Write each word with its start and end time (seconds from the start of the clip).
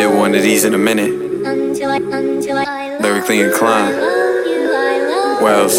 did 0.00 0.16
one 0.16 0.34
of 0.34 0.42
these 0.42 0.64
in 0.64 0.72
a 0.72 0.78
minute. 0.78 1.12
Lyrically 3.02 3.40
inclined. 3.40 4.19
Wells. 5.40 5.76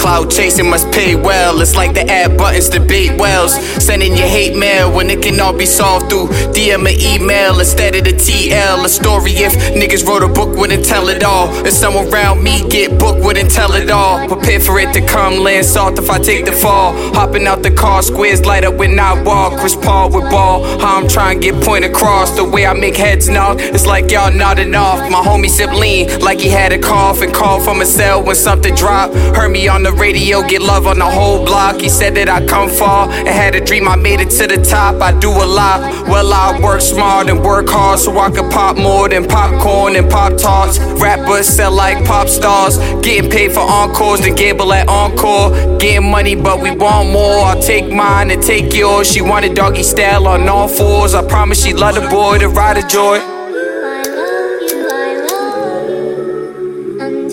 Cloud 0.00 0.30
chasing 0.30 0.70
must 0.70 0.90
pay 0.92 1.16
well. 1.16 1.60
It's 1.60 1.74
like 1.74 1.94
the 1.94 2.08
add 2.08 2.36
buttons 2.36 2.68
to 2.70 2.80
bait 2.80 3.18
wells. 3.18 3.54
Sending 3.84 4.16
your 4.16 4.28
hate 4.28 4.56
mail 4.56 4.94
when 4.94 5.10
it 5.10 5.22
can 5.22 5.40
all 5.40 5.56
be 5.56 5.66
solved 5.66 6.10
through 6.10 6.28
DM 6.54 6.84
or 6.84 6.96
email 7.14 7.58
instead 7.58 7.96
of 7.96 8.04
the 8.04 8.12
TL. 8.12 8.84
A 8.84 8.88
story 8.88 9.32
if 9.32 9.52
niggas 9.74 10.06
wrote 10.06 10.22
a 10.22 10.28
book 10.28 10.56
wouldn't 10.56 10.84
tell 10.84 11.08
it 11.08 11.24
all. 11.24 11.48
If 11.66 11.72
someone 11.72 12.12
around 12.12 12.42
me 12.42 12.68
get 12.68 12.98
booked 12.98 13.24
wouldn't 13.24 13.50
tell 13.50 13.72
it 13.72 13.90
all. 13.90 14.28
Prepare 14.28 14.60
for 14.60 14.78
it 14.78 14.92
to 14.94 15.04
come, 15.06 15.38
land 15.38 15.66
salt 15.66 15.98
if 15.98 16.10
I 16.10 16.18
take 16.18 16.44
the 16.44 16.52
fall. 16.52 16.92
Hopping 17.14 17.46
out 17.46 17.62
the 17.62 17.70
car, 17.70 18.02
squares 18.02 18.44
light 18.44 18.64
up 18.64 18.74
when 18.74 18.98
I 18.98 19.20
walk. 19.22 19.58
Chris 19.58 19.74
Paul 19.74 20.10
with 20.10 20.30
ball. 20.30 20.62
How 20.78 20.98
I'm 20.98 21.08
trying 21.08 21.40
to 21.40 21.50
get 21.52 21.64
point 21.64 21.84
across. 21.84 22.36
The 22.36 22.44
way 22.44 22.66
I 22.66 22.74
make 22.74 22.96
heads 22.96 23.28
nod, 23.28 23.60
it's 23.60 23.86
like 23.86 24.10
y'all 24.10 24.32
nodding 24.32 24.74
off. 24.74 25.10
My 25.10 25.22
homie 25.22 25.48
sip 25.48 25.72
lean 25.72 26.08
like 26.22 26.40
he 26.40 26.48
had 26.48 26.72
a 26.72 26.78
cough 26.78 27.22
and 27.22 27.32
called 27.32 27.64
from 27.64 27.80
a 27.80 27.86
cell 27.86 28.22
when 28.22 28.36
something 28.36 28.74
dropped. 28.74 29.14
Heard 29.14 29.50
me 29.50 29.68
on 29.68 29.82
the 29.82 29.92
radio, 29.92 30.42
get 30.42 30.62
love 30.62 30.86
on 30.86 30.98
the 30.98 31.10
whole 31.10 31.44
block. 31.44 31.80
He 31.80 31.88
said 31.88 32.14
that 32.16 32.28
I 32.28 32.44
come 32.46 32.68
far 32.68 33.08
and 33.10 33.28
had 33.28 33.54
a 33.54 33.64
dream 33.64 33.88
I 33.88 33.96
made 33.96 34.20
it 34.20 34.30
to 34.30 34.46
the 34.46 34.62
top. 34.62 35.00
I 35.00 35.18
do 35.18 35.30
a 35.30 35.46
lot. 35.46 35.80
Well, 36.08 36.32
I 36.32 36.58
work 36.60 36.80
smart 36.80 37.28
and 37.28 37.42
work 37.42 37.68
hard 37.68 37.98
so 37.98 38.18
I 38.18 38.30
can 38.30 38.50
pop 38.50 38.76
more 38.76 39.08
than 39.08 39.26
popcorn 39.26 39.96
and 39.96 40.10
pop 40.10 40.36
tarts. 40.36 40.78
Rappers 40.78 41.46
sell 41.46 41.72
like 41.72 42.04
pop 42.04 42.28
stars, 42.28 42.78
getting 43.02 43.30
paid 43.30 43.52
for 43.52 43.60
encores 43.60 44.24
and 44.24 44.36
gamble 44.36 44.72
at 44.72 44.88
encore. 44.88 45.50
Getting 45.78 46.10
money, 46.10 46.34
but 46.34 46.60
we 46.60 46.70
want 46.70 47.10
more. 47.10 47.44
I'll 47.44 47.60
take 47.60 47.92
mine 47.92 48.30
and 48.30 48.42
take 48.42 48.74
yours. 48.74 49.10
She 49.10 49.20
wanted 49.20 49.54
doggy 49.54 49.82
style 49.82 50.26
on 50.26 50.48
all 50.48 50.68
fours. 50.68 51.14
I 51.14 51.26
promise 51.26 51.62
she 51.62 51.72
love 51.74 51.94
the 51.94 52.08
boy 52.08 52.38
to 52.38 52.48
ride 52.48 52.78
a 52.78 52.86
joy. 52.86 53.35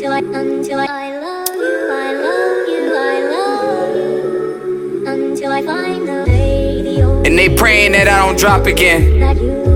Until 0.04 0.16
I, 0.16 0.38
until 0.38 0.80
I, 0.82 0.86
I 0.86 1.18
love 1.18 1.56
you, 1.56 1.90
I 1.90 2.14
love 2.14 2.68
you, 2.68 2.94
I 2.94 3.22
love 3.32 3.96
you. 3.96 5.08
Until 5.08 5.50
I 5.50 5.62
find 5.64 6.06
the 6.06 6.26
radio 6.28 7.24
And 7.24 7.40
they 7.40 7.56
praying 7.56 7.94
that 7.94 8.10
I 8.10 8.26
don't 8.26 8.38
drop 8.38 8.66
again. 8.66 9.24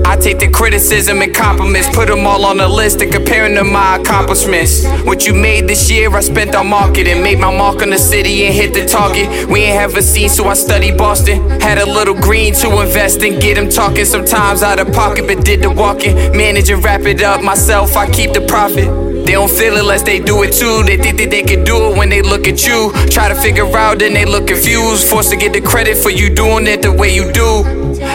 I 0.04 0.16
take 0.16 0.38
the 0.38 0.50
criticism 0.50 1.22
and 1.22 1.34
compliments, 1.34 1.88
put 1.96 2.08
them 2.08 2.26
all 2.26 2.44
on 2.44 2.60
a 2.60 2.68
list 2.68 3.00
and 3.00 3.10
comparing 3.10 3.54
to 3.54 3.64
my 3.64 3.96
accomplishments. 3.96 4.84
What 5.06 5.26
you 5.26 5.32
made 5.32 5.66
this 5.66 5.90
year, 5.90 6.14
I 6.14 6.20
spent 6.20 6.54
on 6.54 6.68
marketing, 6.68 7.22
made 7.22 7.38
my 7.38 7.56
mark 7.56 7.80
on 7.80 7.88
the 7.88 7.98
city 7.98 8.44
and 8.44 8.54
hit 8.54 8.74
the 8.74 8.84
target. 8.84 9.48
We 9.48 9.60
ain't 9.60 9.80
have 9.80 9.96
a 9.96 10.02
scene, 10.02 10.28
so 10.28 10.46
I 10.48 10.52
studied 10.52 10.98
Boston. 10.98 11.48
Had 11.58 11.78
a 11.78 11.86
little 11.86 12.14
green 12.14 12.52
to 12.56 12.82
invest 12.82 13.22
in, 13.22 13.40
get 13.40 13.54
them 13.54 13.70
talking 13.70 14.04
sometimes 14.04 14.62
out 14.62 14.78
of 14.78 14.92
pocket, 14.92 15.26
but 15.26 15.42
did 15.42 15.62
the 15.62 15.70
walking. 15.70 16.16
Manage 16.36 16.68
and 16.68 16.84
wrap 16.84 17.00
it 17.06 17.22
up 17.22 17.42
myself, 17.42 17.96
I 17.96 18.10
keep 18.10 18.34
the 18.34 18.42
profit. 18.42 19.07
They 19.28 19.34
don't 19.34 19.50
feel 19.50 19.74
it 19.74 19.80
unless 19.80 20.02
they 20.04 20.20
do 20.20 20.42
it 20.42 20.54
too. 20.54 20.84
They 20.84 20.96
think 20.96 21.18
that 21.18 21.28
they 21.28 21.42
can 21.42 21.62
do 21.62 21.92
it 21.92 21.98
when 21.98 22.08
they 22.08 22.22
look 22.22 22.48
at 22.48 22.66
you. 22.66 22.90
Try 23.10 23.28
to 23.28 23.34
figure 23.34 23.66
out, 23.76 23.98
then 23.98 24.14
they 24.14 24.24
look 24.24 24.46
confused. 24.46 25.06
Forced 25.06 25.28
to 25.28 25.36
get 25.36 25.52
the 25.52 25.60
credit 25.60 25.98
for 25.98 26.08
you 26.08 26.34
doing 26.34 26.66
it 26.66 26.80
the 26.80 26.90
way 26.90 27.14
you 27.14 27.30
do. 27.30 27.62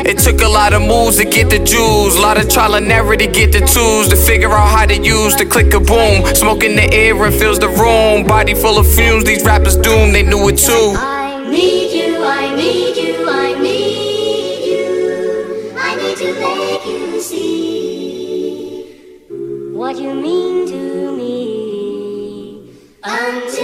It 0.10 0.18
took 0.18 0.42
a 0.42 0.48
lot 0.48 0.74
of 0.74 0.82
moves 0.82 1.18
to 1.18 1.26
get 1.26 1.52
the 1.52 1.60
jewels, 1.60 2.16
a 2.16 2.20
lot 2.20 2.40
of 2.40 2.50
trial 2.50 2.74
and 2.74 2.92
error 2.92 3.16
to 3.16 3.28
get 3.28 3.52
the 3.52 3.60
tools, 3.60 4.08
to 4.08 4.16
figure 4.16 4.50
out 4.50 4.68
how 4.70 4.88
to 4.88 4.98
use 4.98 5.36
the 5.36 5.46
click 5.46 5.72
a 5.76 5.80
boom. 5.80 6.26
Smoke 6.34 6.64
in 6.64 6.76
the 6.76 6.92
air 6.92 7.14
and 7.24 7.36
fills 7.36 7.60
the 7.60 7.70
room. 7.70 8.26
Body 8.26 8.56
full 8.56 8.80
of 8.80 8.88
fumes, 8.88 9.24
these 9.24 9.46
rappers 9.46 9.78
doomed, 9.78 10.16
they 10.16 10.24
knew 10.24 10.50
it 10.50 10.58
too. 10.58 10.96
I 10.98 11.48
need 11.48 11.94
you, 11.94 12.24
I 12.26 12.56
need 12.56 12.98
you, 12.98 13.30
I 13.30 13.54
need 13.62 14.66
you. 14.66 15.74
I 15.78 15.96
need 15.96 16.18
to 16.18 16.34
make 16.42 16.86
you 16.88 17.22
see 17.22 18.96
what 19.76 20.00
you 20.00 20.12
mean 20.16 20.53
until 23.24 23.63